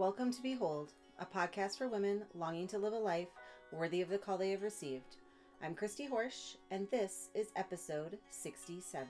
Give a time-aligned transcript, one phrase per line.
[0.00, 3.28] Welcome to Behold, a podcast for women longing to live a life
[3.70, 5.16] worthy of the call they have received.
[5.62, 9.06] I'm Christy Horsch, and this is episode 67.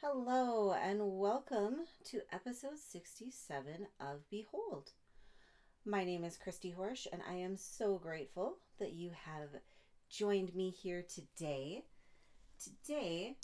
[0.00, 4.92] Hello, and welcome to episode 67 of Behold.
[5.84, 9.50] My name is Christy Horsch, and I am so grateful that you have
[10.08, 11.84] joined me here today.
[12.58, 13.36] Today,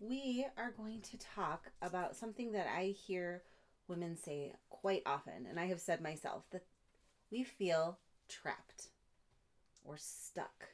[0.00, 3.42] we are going to talk about something that I hear
[3.88, 6.64] women say quite often, and I have said myself that
[7.30, 8.88] we feel trapped
[9.84, 10.68] or stuck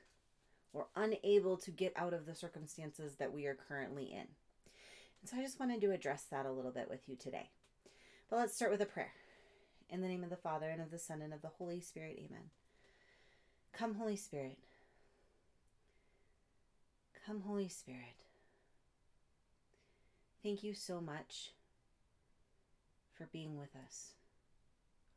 [0.72, 4.26] or unable to get out of the circumstances that we are currently in.
[5.20, 7.50] And so I just wanted to address that a little bit with you today.
[8.28, 9.12] But let's start with a prayer.
[9.88, 12.16] In the name of the Father, and of the Son, and of the Holy Spirit,
[12.16, 12.50] amen.
[13.72, 14.58] Come, Holy Spirit.
[17.26, 18.24] Come, Holy Spirit.
[20.42, 21.50] Thank you so much
[23.12, 24.12] for being with us,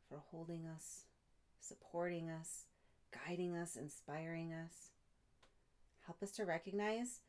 [0.06, 1.04] for holding us,
[1.60, 2.66] supporting us,
[3.26, 4.90] guiding us, inspiring us.
[6.04, 7.20] Help us to recognize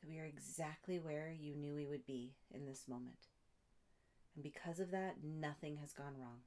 [0.00, 3.28] that we are exactly where you knew we would be in this moment.
[4.34, 6.40] And because of that, nothing has gone wrong.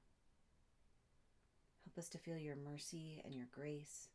[1.85, 4.09] Help us to feel your mercy and your grace.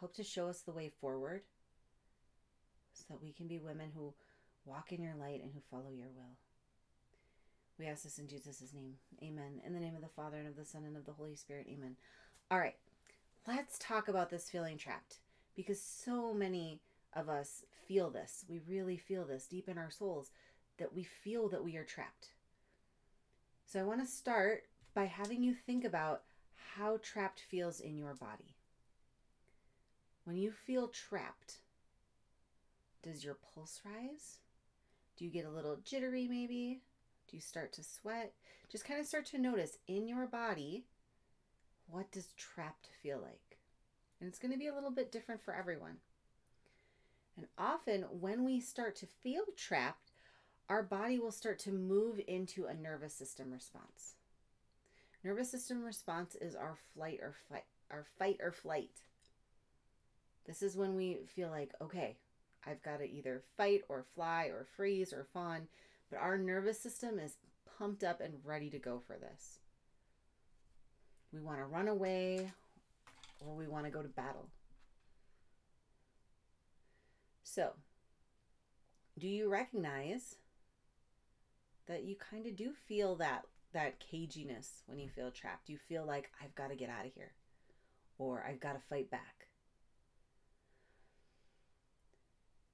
[0.00, 1.42] Help to show us the way forward
[2.92, 4.12] so that we can be women who
[4.68, 6.36] walk in your light and who follow your will.
[7.78, 8.94] We ask this in Jesus' name.
[9.22, 9.60] Amen.
[9.64, 11.66] In the name of the Father, and of the Son, and of the Holy Spirit.
[11.72, 11.96] Amen.
[12.50, 12.76] All right,
[13.46, 15.18] let's talk about this feeling trapped
[15.54, 16.80] because so many
[17.14, 18.44] of us feel this.
[18.48, 20.30] We really feel this deep in our souls
[20.78, 22.28] that we feel that we are trapped.
[23.66, 26.22] So I want to start by having you think about
[26.74, 28.56] how trapped feels in your body.
[30.24, 31.58] When you feel trapped,
[33.02, 34.38] does your pulse rise?
[35.18, 36.80] Do you get a little jittery maybe?
[37.28, 38.32] Do you start to sweat?
[38.70, 40.84] Just kind of start to notice in your body
[41.90, 43.58] what does trapped feel like?
[44.20, 45.96] And it's going to be a little bit different for everyone.
[47.36, 50.12] And often when we start to feel trapped,
[50.68, 54.14] our body will start to move into a nervous system response.
[55.24, 58.90] Nervous system response is our flight or fight, our fight or flight.
[60.46, 62.16] This is when we feel like, okay,
[62.68, 65.68] I've got to either fight or fly or freeze or fawn,
[66.10, 67.36] but our nervous system is
[67.78, 69.60] pumped up and ready to go for this.
[71.32, 72.50] We want to run away
[73.40, 74.48] or we want to go to battle.
[77.42, 77.72] So,
[79.18, 80.36] do you recognize
[81.86, 85.68] that you kind of do feel that that caginess when you feel trapped?
[85.68, 87.32] You feel like I've got to get out of here
[88.18, 89.47] or I've got to fight back.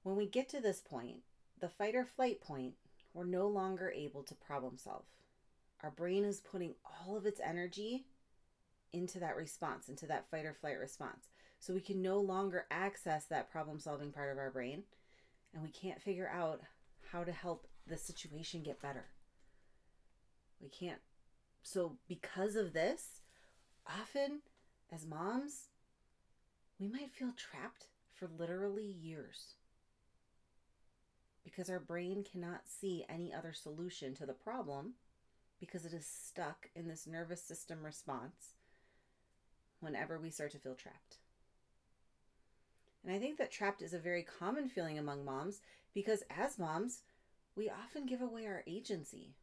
[0.05, 1.21] When we get to this point,
[1.59, 2.75] the fight or flight point,
[3.15, 5.05] we're no longer able to problem solve.
[5.81, 8.05] Our brain is putting all of its energy
[8.93, 11.29] into that response, into that fight or flight response.
[11.59, 14.83] So we can no longer access that problem solving part of our brain
[15.55, 16.61] and we can't figure out
[17.11, 19.05] how to help the situation get better.
[20.61, 21.01] We can't.
[21.63, 23.21] So, because of this,
[23.87, 24.41] often
[24.91, 25.69] as moms,
[26.79, 29.55] we might feel trapped for literally years
[31.45, 34.95] because our brain cannot see any other solution to the problem
[35.59, 38.55] because it is stuck in this nervous system response
[39.79, 41.19] whenever we start to feel trapped.
[43.05, 45.61] And I think that trapped is a very common feeling among moms
[45.93, 47.03] because as moms,
[47.55, 49.35] we often give away our agency.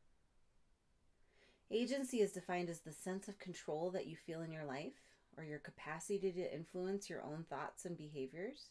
[1.70, 5.00] Agency is defined as the sense of control that you feel in your life
[5.38, 8.68] or your capacity to influence your own thoughts and behaviors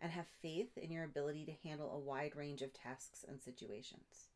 [0.00, 4.28] and have faith in your ability to handle a wide range of tasks and situations.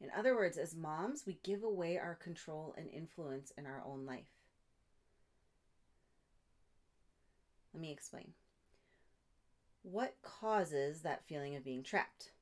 [0.00, 4.04] In other words, as moms, we give away our control and influence in our own
[4.04, 4.26] life.
[7.72, 8.32] Let me explain.
[9.82, 12.32] What causes that feeling of being trapped?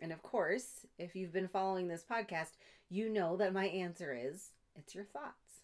[0.00, 2.50] And of course, if you've been following this podcast,
[2.88, 5.62] you know that my answer is it's your thoughts.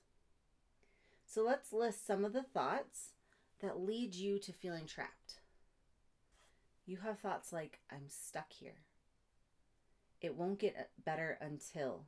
[1.26, 3.12] So let's list some of the thoughts
[3.60, 5.37] that lead you to feeling trapped
[6.88, 8.80] you have thoughts like, I'm stuck here.
[10.22, 12.04] It won't get uh, better until.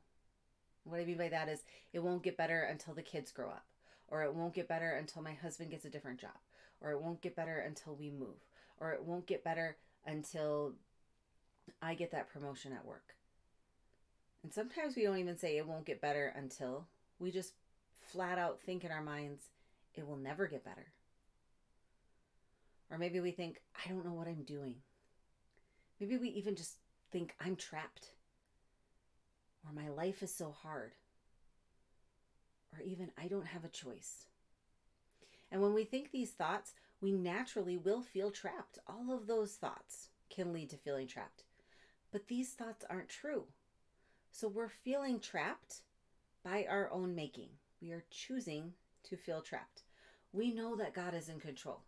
[0.83, 1.63] What I mean by that is,
[1.93, 3.65] it won't get better until the kids grow up,
[4.07, 6.31] or it won't get better until my husband gets a different job,
[6.81, 8.41] or it won't get better until we move,
[8.79, 10.73] or it won't get better until
[11.79, 13.13] I get that promotion at work.
[14.43, 16.87] And sometimes we don't even say it won't get better until
[17.19, 17.53] we just
[18.11, 19.43] flat out think in our minds,
[19.93, 20.87] it will never get better.
[22.91, 24.75] Or maybe we think, I don't know what I'm doing.
[25.99, 26.77] Maybe we even just
[27.11, 28.07] think I'm trapped,
[29.65, 30.91] or my life is so hard,
[32.73, 34.25] or even I don't have a choice.
[35.51, 38.79] And when we think these thoughts, we naturally will feel trapped.
[38.87, 41.43] All of those thoughts can lead to feeling trapped.
[42.11, 43.45] But these thoughts aren't true.
[44.31, 45.81] So we're feeling trapped
[46.43, 47.49] by our own making.
[47.81, 48.73] We are choosing
[49.03, 49.83] to feel trapped.
[50.31, 51.81] We know that God is in control.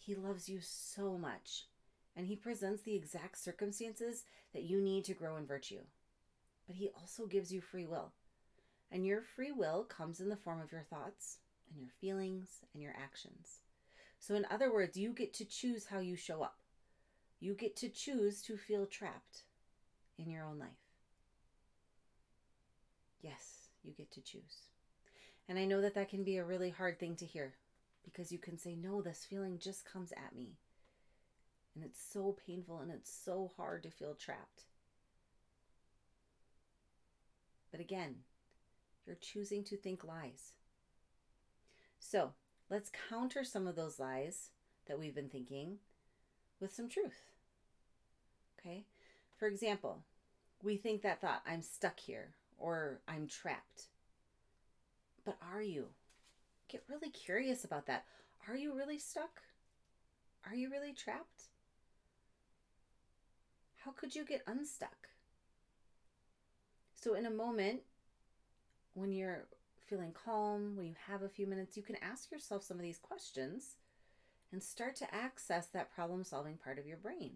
[0.00, 1.66] He loves you so much,
[2.16, 4.24] and He presents the exact circumstances
[4.54, 5.82] that you need to grow in virtue.
[6.66, 8.12] But He also gives you free will.
[8.90, 11.36] And your free will comes in the form of your thoughts
[11.70, 13.60] and your feelings and your actions.
[14.18, 16.56] So, in other words, you get to choose how you show up.
[17.38, 19.42] You get to choose to feel trapped
[20.18, 20.68] in your own life.
[23.20, 24.68] Yes, you get to choose.
[25.46, 27.54] And I know that that can be a really hard thing to hear
[28.04, 30.56] because you can say, no, this feeling just comes at me.
[31.74, 34.64] And it's so painful and it's so hard to feel trapped.
[37.70, 38.16] But again,
[39.06, 40.52] you're choosing to think lies.
[41.98, 42.32] So
[42.68, 44.50] let's counter some of those lies
[44.86, 45.78] that we've been thinking
[46.60, 47.30] with some truth.
[48.58, 48.84] Okay?
[49.36, 50.02] For example,
[50.62, 53.84] we think that thought, I'm stuck here or I'm trapped.
[55.24, 55.86] But are you?
[56.70, 58.04] Get really curious about that.
[58.48, 59.42] Are you really stuck?
[60.48, 61.48] Are you really trapped?
[63.84, 65.08] How could you get unstuck?
[66.94, 67.80] So, in a moment,
[68.94, 69.46] when you're
[69.86, 72.98] feeling calm, when you have a few minutes, you can ask yourself some of these
[72.98, 73.76] questions
[74.52, 77.32] and start to access that problem solving part of your brain.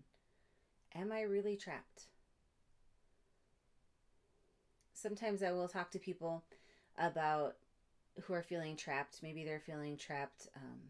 [0.95, 2.05] Am I really trapped?
[4.93, 6.45] Sometimes I will talk to people
[6.97, 7.57] about
[8.23, 9.23] who are feeling trapped.
[9.23, 10.81] Maybe they're feeling trapped um,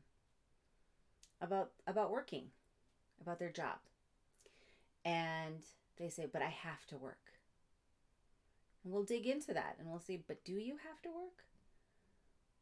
[1.41, 2.51] about about working,
[3.21, 3.79] about their job,
[5.05, 5.63] and
[5.99, 7.33] they say, "But I have to work."
[8.83, 11.45] And we'll dig into that and we'll see, "But do you have to work?"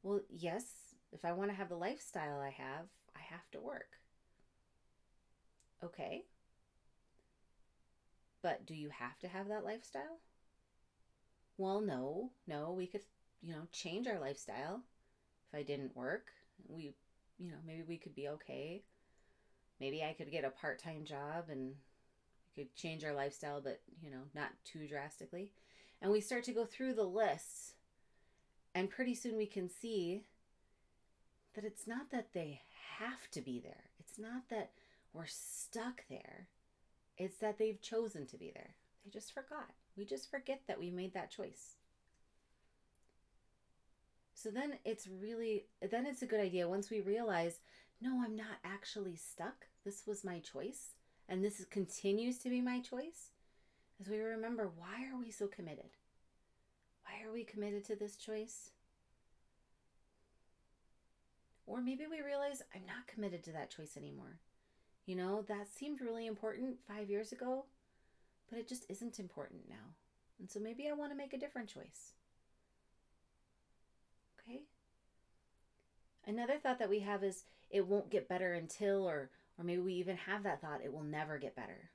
[0.03, 0.95] Well, yes.
[1.13, 3.99] If I want to have the lifestyle I have, I have to work.
[5.85, 6.25] Okay.
[8.43, 10.21] But do you have to have that lifestyle?
[11.57, 13.03] Well, no, no, we could,
[13.43, 14.83] you know, change our lifestyle.
[15.53, 16.27] If I didn't work,
[16.69, 16.95] we,
[17.39, 18.83] you know, maybe we could be okay.
[19.81, 21.75] Maybe I could get a part time job and
[22.57, 25.53] we could change our lifestyle, but, you know, not too drastically.
[26.01, 27.75] And we start to go through the lists,
[28.75, 30.25] and pretty soon we can see
[31.55, 32.61] that it's not that they
[32.99, 34.71] have to be there, it's not that
[35.13, 36.49] we're stuck there.
[37.19, 38.75] It's that they've chosen to be there.
[39.05, 39.69] They just forgot.
[39.97, 41.77] We just forget that we made that choice.
[44.43, 47.61] So then it's really, then it's a good idea once we realize,
[48.01, 49.67] no, I'm not actually stuck.
[49.85, 50.97] This was my choice.
[51.29, 53.31] And this continues to be my choice.
[54.01, 55.91] As we remember, why are we so committed?
[57.05, 58.71] Why are we committed to this choice?
[61.65, 64.41] Or maybe we realize I'm not committed to that choice anymore.
[65.07, 67.67] You know, that seemed really important five years ago,
[68.51, 69.95] but it just isn't important now.
[70.41, 72.15] And so maybe I want to make a different choice.
[74.47, 74.63] Okay?
[76.27, 79.95] Another thought that we have is it won't get better until, or, or maybe we
[79.95, 81.91] even have that thought, it will never get better.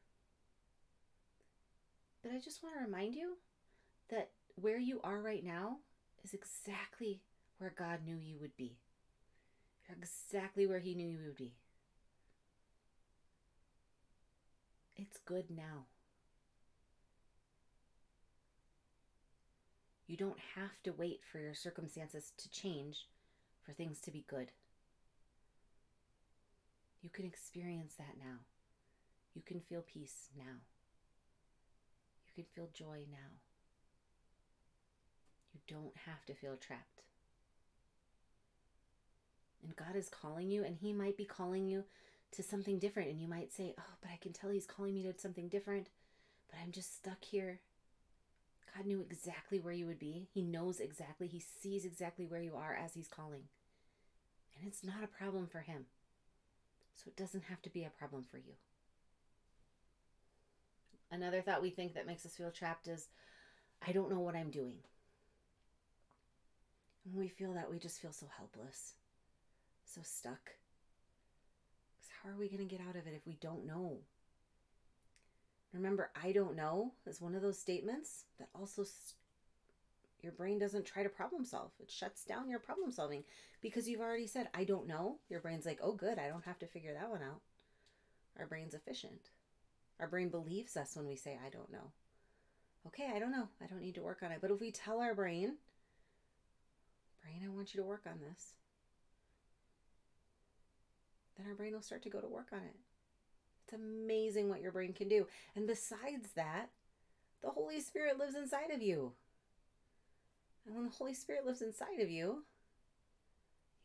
[2.23, 3.37] But I just want to remind you
[4.09, 5.77] that where you are right now
[6.23, 7.21] is exactly
[7.59, 8.77] where God knew you would be.
[9.87, 11.53] You're exactly where He knew you would be.
[14.95, 15.85] It's good now.
[20.07, 23.07] You don't have to wait for your circumstances to change
[23.65, 24.51] for things to be good.
[27.01, 28.37] You can experience that now.
[29.35, 30.61] You can feel peace now.
[32.25, 33.35] You can feel joy now.
[35.53, 37.03] You don't have to feel trapped.
[39.63, 41.83] And God is calling you, and He might be calling you
[42.31, 43.09] to something different.
[43.09, 45.89] And you might say, Oh, but I can tell He's calling me to something different,
[46.49, 47.59] but I'm just stuck here.
[48.77, 50.27] God knew exactly where you would be.
[50.33, 53.43] He knows exactly, He sees exactly where you are as He's calling.
[54.55, 55.85] And it's not a problem for Him.
[56.93, 58.53] So it doesn't have to be a problem for you.
[61.11, 63.07] Another thought we think that makes us feel trapped is,
[63.87, 64.79] I don't know what I'm doing.
[67.05, 68.93] When we feel that, we just feel so helpless,
[69.85, 70.51] so stuck.
[71.95, 73.99] Because how are we going to get out of it if we don't know?
[75.73, 78.85] Remember, I don't know is one of those statements that also
[80.21, 81.71] your brain doesn't try to problem solve.
[81.79, 83.23] It shuts down your problem solving
[83.61, 85.17] because you've already said, I don't know.
[85.29, 87.41] Your brain's like, oh, good, I don't have to figure that one out.
[88.39, 89.29] Our brain's efficient.
[89.99, 91.91] Our brain believes us when we say, I don't know.
[92.87, 93.49] Okay, I don't know.
[93.61, 94.39] I don't need to work on it.
[94.41, 95.57] But if we tell our brain,
[97.21, 98.53] brain, I want you to work on this,
[101.37, 102.75] then our brain will start to go to work on it.
[103.67, 105.27] It's amazing what your brain can do.
[105.55, 106.69] And besides that,
[107.43, 109.11] the Holy Spirit lives inside of you.
[110.65, 112.43] And when the Holy Spirit lives inside of you,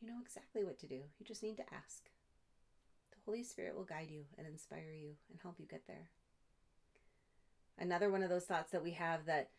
[0.01, 1.01] you know exactly what to do.
[1.19, 2.05] You just need to ask.
[3.11, 6.11] The Holy Spirit will guide you and inspire you and help you get there.
[7.77, 9.51] Another one of those thoughts that we have that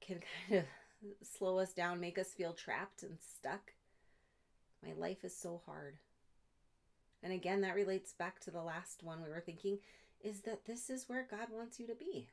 [0.00, 3.72] can kind of slow us down, make us feel trapped and stuck.
[4.84, 5.96] My life is so hard.
[7.22, 9.78] And again, that relates back to the last one we were thinking
[10.22, 12.28] is that this is where God wants you to be.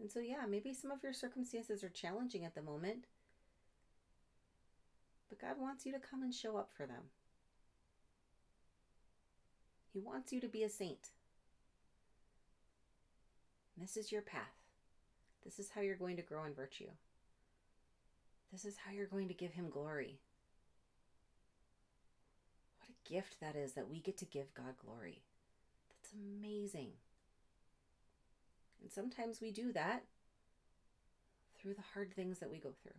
[0.00, 3.06] And so, yeah, maybe some of your circumstances are challenging at the moment,
[5.28, 7.10] but God wants you to come and show up for them.
[9.92, 11.08] He wants you to be a saint.
[13.76, 14.42] This is your path.
[15.44, 16.90] This is how you're going to grow in virtue.
[18.52, 20.18] This is how you're going to give Him glory.
[23.08, 25.22] Gift that is that we get to give God glory.
[25.90, 26.90] That's amazing.
[28.82, 30.04] And sometimes we do that
[31.58, 32.92] through the hard things that we go through.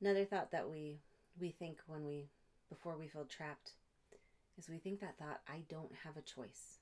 [0.00, 1.00] Another thought that we
[1.38, 2.28] we think when we
[2.68, 3.72] before we feel trapped
[4.58, 6.78] is we think that thought I don't have a choice.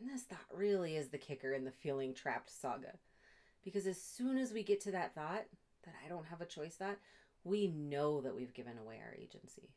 [0.00, 2.94] And this thought really is the kicker in the feeling trapped saga.
[3.64, 5.44] Because as soon as we get to that thought,
[5.84, 6.98] that I don't have a choice thought,
[7.46, 9.70] we know that we've given away our agency.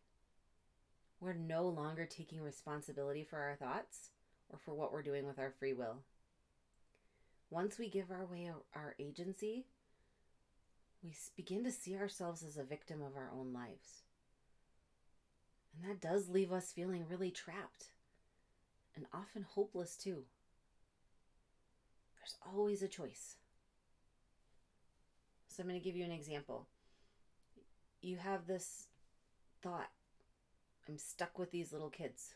[1.22, 4.10] We're no longer taking responsibility for our thoughts
[4.50, 5.98] or for what we're doing with our free will.
[7.52, 9.66] Once we give our way our agency,
[11.04, 14.02] we begin to see ourselves as a victim of our own lives.
[15.76, 17.90] And that does leave us feeling really trapped
[18.96, 20.24] and often hopeless too.
[22.18, 23.36] There's always a choice.
[25.50, 26.66] So I'm going to give you an example.
[28.01, 28.88] You have this
[29.62, 29.89] thought
[30.89, 32.34] I'm stuck with these little kids.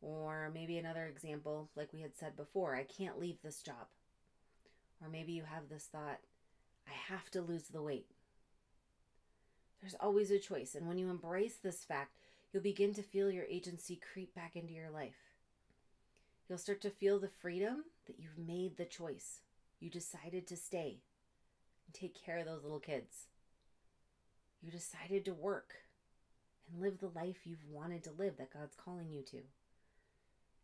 [0.00, 3.88] Or maybe another example, like we had said before, I can't leave this job.
[5.02, 6.20] Or maybe you have this thought,
[6.86, 8.06] I have to lose the weight.
[9.80, 10.76] There's always a choice.
[10.76, 12.12] And when you embrace this fact,
[12.52, 15.34] you'll begin to feel your agency creep back into your life.
[16.48, 19.40] You'll start to feel the freedom that you've made the choice.
[19.80, 21.00] You decided to stay
[21.86, 23.26] and take care of those little kids.
[24.62, 25.74] You decided to work
[26.70, 29.38] and live the life you've wanted to live that God's calling you to.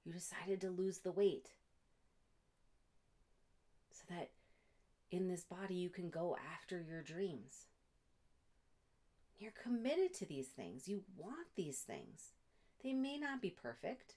[0.05, 1.51] You decided to lose the weight
[3.93, 4.31] so that
[5.11, 7.67] in this body you can go after your dreams.
[9.39, 10.89] You're committed to these things.
[10.89, 12.31] You want these things.
[12.83, 14.15] They may not be perfect,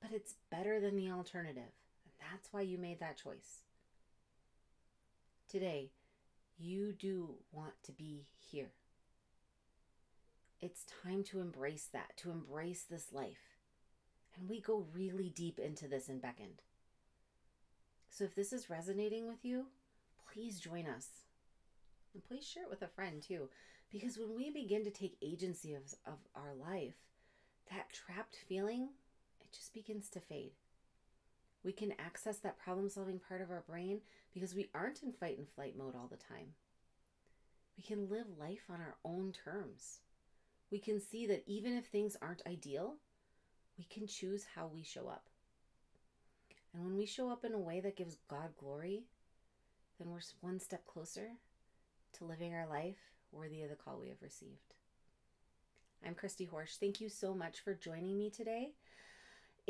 [0.00, 1.56] but it's better than the alternative.
[2.04, 3.64] And that's why you made that choice.
[5.48, 5.90] Today,
[6.60, 8.72] you do want to be here.
[10.60, 13.56] It's time to embrace that, to embrace this life.
[14.38, 16.62] And we go really deep into this in Beckoned.
[18.10, 19.66] So if this is resonating with you,
[20.32, 21.08] please join us.
[22.12, 23.48] And please share it with a friend too.
[23.90, 26.94] Because when we begin to take agency of, of our life,
[27.70, 28.90] that trapped feeling,
[29.40, 30.52] it just begins to fade.
[31.64, 34.00] We can access that problem solving part of our brain
[34.32, 36.54] because we aren't in fight and flight mode all the time.
[37.76, 40.00] We can live life on our own terms.
[40.70, 42.96] We can see that even if things aren't ideal,
[43.76, 45.24] we can choose how we show up.
[46.72, 49.04] And when we show up in a way that gives God glory,
[49.98, 51.28] then we're one step closer
[52.14, 52.98] to living our life
[53.32, 54.74] worthy of the call we have received.
[56.06, 56.76] I'm Christy Horsch.
[56.78, 58.72] Thank you so much for joining me today.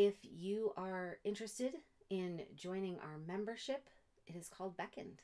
[0.02, 1.75] If you are interested
[2.09, 3.90] in joining our membership,
[4.26, 5.21] it is called Beckoned,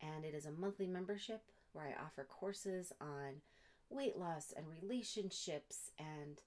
[0.00, 1.42] and it is a monthly membership
[1.74, 3.42] where I offer courses on
[3.90, 6.40] weight loss and relationships and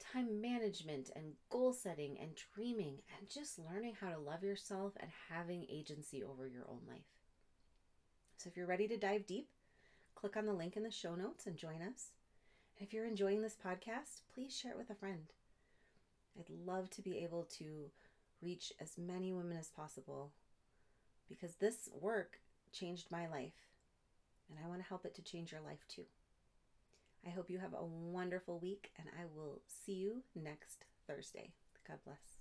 [0.00, 5.10] time management and goal setting and dreaming and just learning how to love yourself and
[5.30, 7.06] having agency over your own life.
[8.36, 9.46] So if you're ready to dive deep,
[10.16, 12.10] click on the link in the show notes and join us.
[12.76, 15.26] And if you're enjoying this podcast, please share it with a friend.
[16.38, 17.90] I'd love to be able to
[18.42, 20.32] reach as many women as possible
[21.28, 22.40] because this work
[22.72, 23.54] changed my life
[24.48, 26.04] and I want to help it to change your life too.
[27.26, 31.50] I hope you have a wonderful week, and I will see you next Thursday.
[31.86, 32.35] God bless.